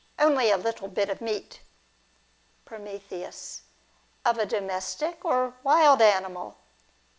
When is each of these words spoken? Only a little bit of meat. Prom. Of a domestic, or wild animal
Only 0.17 0.49
a 0.49 0.57
little 0.57 0.87
bit 0.87 1.11
of 1.11 1.21
meat. 1.21 1.59
Prom. 2.65 2.87
Of 2.87 4.37
a 4.39 4.47
domestic, 4.47 5.23
or 5.23 5.53
wild 5.61 6.01
animal 6.01 6.57